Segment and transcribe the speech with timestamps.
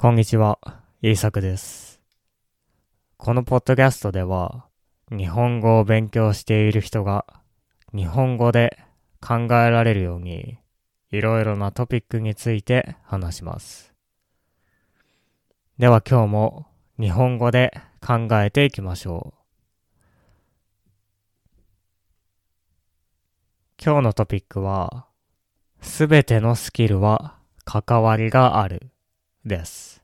[0.00, 0.58] こんにちは、
[1.02, 2.00] イーサクです。
[3.18, 4.64] このポッドキャストでは、
[5.10, 7.26] 日本語を勉強している人が、
[7.94, 8.78] 日本語で
[9.20, 10.56] 考えられるように、
[11.10, 13.92] いろいろなトピックについて話します。
[15.78, 16.66] では今日も
[16.98, 19.40] 日本語で考えていきましょう。
[23.84, 25.04] 今日のトピックは、
[25.82, 27.36] すべてのスキルは
[27.66, 28.90] 関わりがある
[29.44, 30.02] です。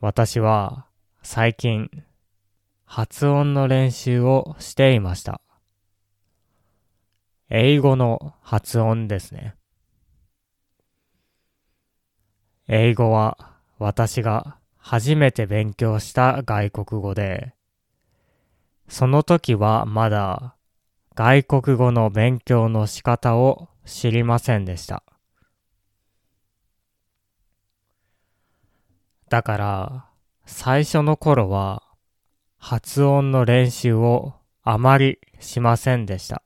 [0.00, 0.86] 私は
[1.22, 1.88] 最近
[2.84, 5.40] 発音の練習をしていました。
[7.48, 9.54] 英語の発音ですね。
[12.68, 13.36] 英語は
[13.78, 17.54] 私が初めて勉強した外国語で、
[18.88, 20.54] その時はまだ
[21.14, 25.02] 外国語の勉強の仕方を知りませんでした。
[29.28, 30.06] だから、
[30.44, 31.82] 最初の頃は
[32.58, 36.42] 発音の練習をあまりしませんでした。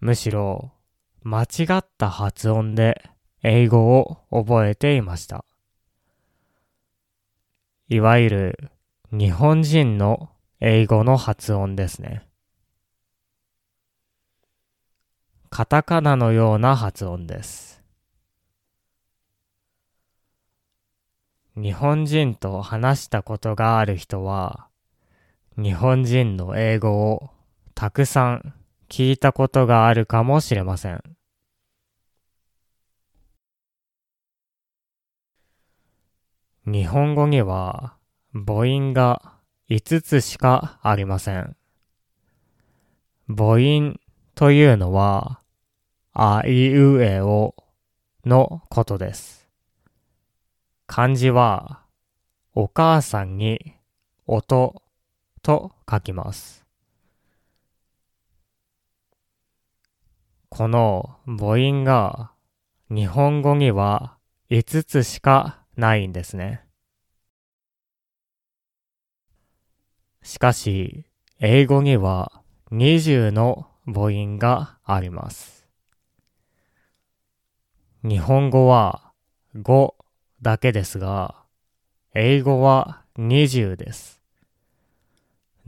[0.00, 0.72] むしろ、
[1.22, 1.46] 間違
[1.78, 3.10] った発音で
[3.42, 5.46] 英語を覚えていました。
[7.88, 8.70] いわゆる
[9.10, 12.26] 日本人の英語の発音ですね。
[15.50, 17.82] カタカナのような発音です。
[21.56, 24.68] 日本人と話したことがある人は、
[25.56, 27.30] 日本人の英語を
[27.74, 28.54] たくさん
[28.88, 31.02] 聞いたことがあるかもしれません。
[36.66, 37.96] 日本語には
[38.32, 39.33] 母音が
[39.70, 41.56] 5つしかありません。
[43.28, 43.98] 母音
[44.34, 45.40] というのは、
[46.12, 47.54] あいうえお
[48.26, 49.48] のことです。
[50.86, 51.82] 漢字は、
[52.54, 53.74] お母さんに
[54.26, 54.82] 音
[55.42, 56.64] と書きます。
[60.50, 62.30] この母音が
[62.88, 64.18] 日本語には
[64.50, 66.63] 5つしかないんですね。
[70.24, 71.04] しかし、
[71.38, 72.32] 英語には
[72.72, 75.66] 20の母音があります。
[78.02, 79.12] 日本語は
[79.54, 79.94] 5
[80.40, 81.34] だけですが、
[82.14, 84.22] 英語は20です。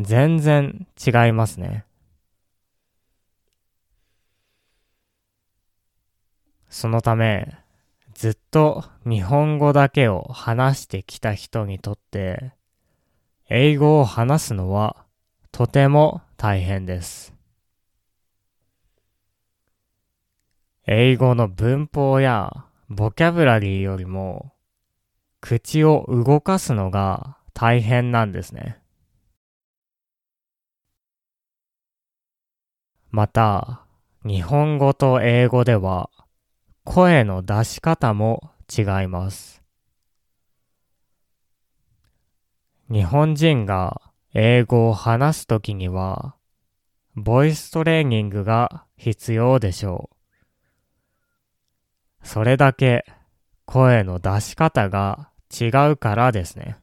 [0.01, 1.85] 全然違いますね。
[6.71, 7.59] そのため、
[8.15, 12.53] ずっと日本語だけを話してきた人にとって、
[13.49, 15.07] 英語を話すのは
[15.53, 17.33] とても大変です。
[20.85, 24.53] 英語の文法やボキャブラリーよりも
[25.41, 28.79] 口を動かすのが大変なんですね。
[33.13, 33.83] また、
[34.25, 36.11] 日本語と英語では
[36.83, 39.66] 声の出し方も違います。
[42.89, 44.01] 日本人が
[44.33, 46.37] 英語を話すときには、
[47.15, 50.11] ボイストレーニングが必要でしょ
[52.23, 52.27] う。
[52.27, 53.05] それだけ
[53.65, 56.77] 声の出し方が違うからですね。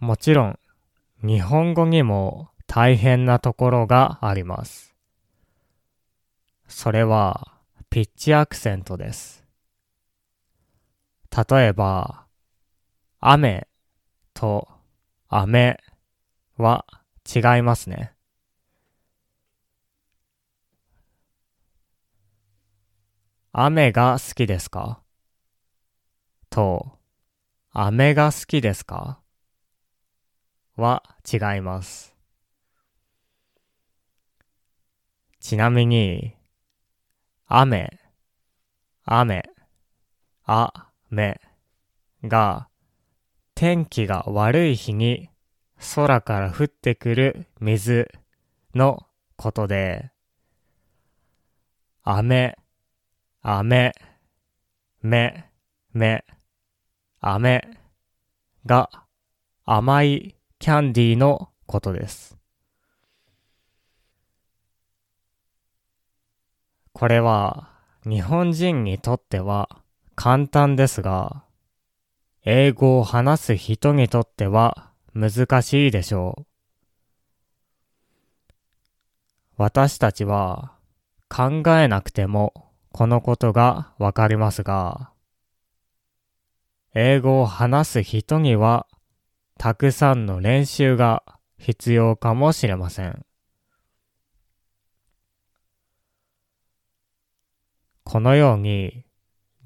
[0.00, 0.58] もちろん、
[1.22, 4.94] 日本語にも大変なところがあります。
[6.66, 7.52] それは、
[7.90, 9.39] ピッチアクセントです。
[11.36, 12.26] 例えば、
[13.20, 13.68] 雨
[14.34, 14.68] と
[15.28, 15.78] 雨
[16.56, 16.84] は
[17.24, 18.14] 違いますね。
[23.52, 25.02] 雨が好きですか？
[26.50, 26.98] と、
[27.72, 29.20] 雨が好きですか？
[30.76, 31.02] は
[31.32, 32.16] 違います。
[35.40, 36.36] ちなみに、
[37.46, 37.98] 雨、
[39.04, 39.42] 雨、
[40.44, 41.40] あ、め
[42.24, 42.68] が
[43.54, 45.28] 天気が悪い日に
[45.94, 48.10] 空から降ってくる水
[48.74, 50.10] のことで、
[52.02, 52.56] 雨、
[53.42, 53.92] 雨、
[55.02, 55.50] め、
[55.92, 56.24] め、
[57.20, 57.78] 雨
[58.66, 58.90] が
[59.64, 62.36] 甘いキャンディーのことです。
[66.92, 67.70] これは
[68.04, 69.68] 日本人にとっては
[70.22, 71.46] 簡単ですが、
[72.44, 76.46] 英語を話す人にとっては難しいでしょう。
[79.56, 80.74] 私たちは
[81.30, 85.10] 考えなくてもこのことがわかりますが、
[86.94, 88.86] 英語を話す人には
[89.56, 91.22] たくさんの練習が
[91.56, 93.24] 必要かもしれません。
[98.04, 99.06] このように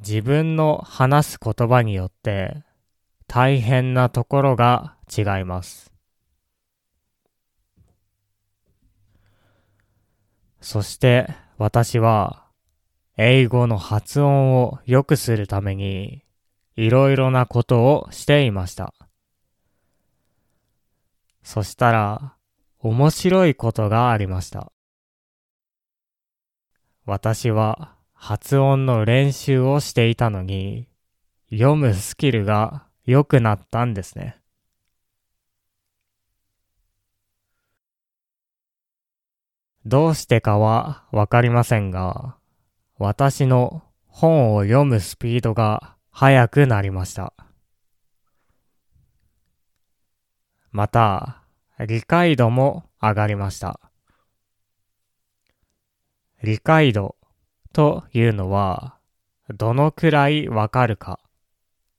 [0.00, 2.62] 自分の話す言葉によって
[3.26, 5.92] 大変なところが違います。
[10.60, 12.44] そして私は
[13.16, 16.24] 英語の発音を良くするために
[16.76, 18.94] いろいろなことをしていました。
[21.42, 22.34] そしたら
[22.80, 24.72] 面白いことがありました。
[27.06, 27.93] 私は
[28.26, 30.88] 発音の練習をしていたのに
[31.50, 34.40] 読むスキルが良くなったんですね。
[39.84, 42.38] どうしてかはわかりませんが、
[42.96, 47.34] 私の本を読むスピードが速くなりました。
[50.72, 51.42] また、
[51.78, 53.78] 理解度も上がりました。
[56.42, 57.16] 理解度
[57.74, 58.94] というのは、
[59.52, 61.18] どのくらいわかるか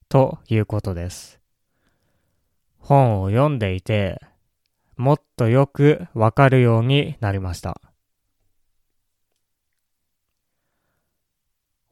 [0.07, 1.41] ということです。
[2.79, 4.21] 本を読んでいて、
[4.95, 7.81] もっとよくわかるようになりました。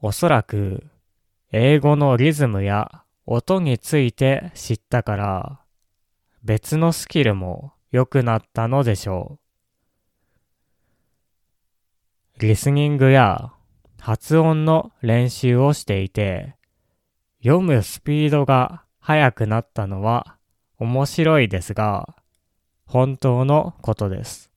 [0.00, 0.86] おそらく、
[1.52, 5.60] 英語のリズムや音について知ったから、
[6.42, 9.38] 別のスキルも良くなったのでしょ
[12.38, 12.40] う。
[12.40, 13.53] リスニングや
[14.04, 16.56] 発音の練習をしていて、
[17.42, 20.36] 読むスピードが速くなったのは
[20.76, 22.14] 面白いですが、
[22.84, 24.50] 本当のことです。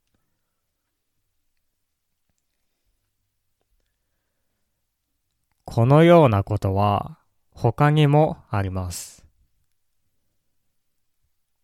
[5.63, 7.17] このようなことは
[7.51, 9.25] 他にもあります。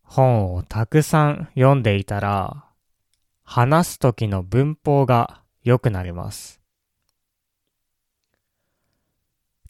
[0.02, 2.64] 本をたくさん読んでいたら、
[3.42, 6.63] 話すときの文法が良くなります。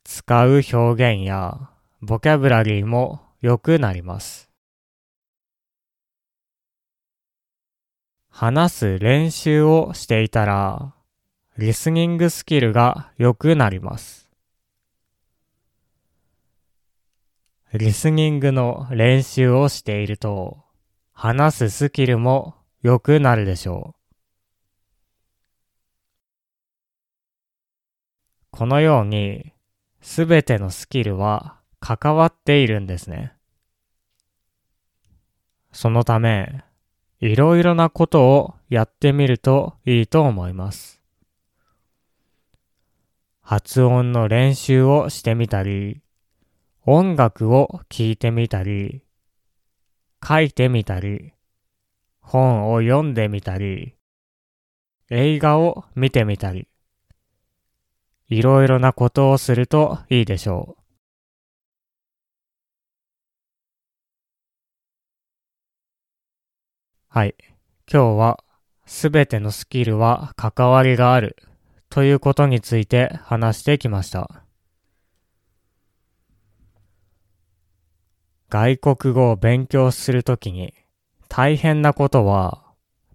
[0.04, 1.70] 使う表現や
[2.00, 4.50] ボキャブラリーも良くなります。
[8.28, 10.94] 話す練習をしていたら、
[11.56, 14.28] リスニングスキルが良くなります。
[17.72, 20.64] リスニングの練習をしていると、
[21.12, 24.14] 話すスキルも良くなるでしょう。
[28.50, 29.53] このように、
[30.04, 33.32] すべてのスキルは関わっているんですね。
[35.72, 36.62] そのため、
[37.20, 41.00] いろいろなことをやってみるといいと思います。
[43.40, 46.02] 発音の練習をしてみたり、
[46.84, 49.02] 音楽を聴いてみたり、
[50.22, 51.32] 書いてみたり、
[52.20, 53.94] 本を読んでみたり、
[55.08, 56.68] 映画を見てみたり、
[58.34, 60.82] いろいろなことをするといいでしょう。
[67.09, 67.37] はい。
[67.88, 68.42] 今日は
[68.87, 71.37] すべてのスキルは関わりがある
[71.88, 74.42] ということについて話してきました。
[78.50, 80.75] 外国語を勉強するときに
[81.28, 82.64] 大変なことは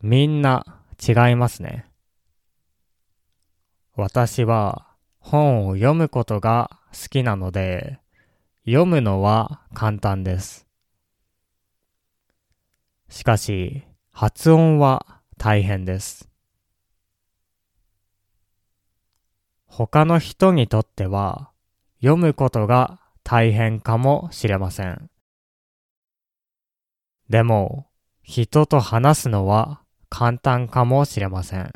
[0.01, 1.85] みんな違いますね。
[3.97, 4.88] 私は
[5.19, 7.99] 本を読むことが好きなので、
[8.65, 10.67] 読むのは簡単です。
[13.09, 16.29] しかし、発音は大変です。
[19.65, 21.51] 他の人にとっては、
[21.99, 25.09] 読むことが大変かもしれません。
[27.29, 27.87] でも、
[28.23, 31.71] 人と話すのは簡単かもしれません。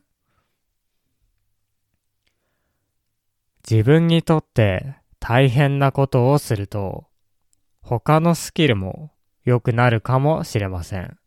[3.70, 7.06] 自分にとって大変なことをすると、
[7.82, 9.12] 他のスキルも
[9.46, 11.18] 良くなるかもしれません。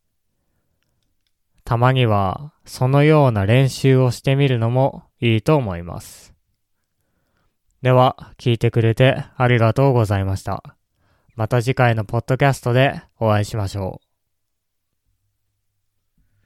[1.65, 6.35] たまにはそのような練習をしてみるのもいいと思います。
[7.83, 10.63] では、聞いてくれてありがとうございました。
[11.35, 14.06] また次回のポッドキャストでお会いしましょう。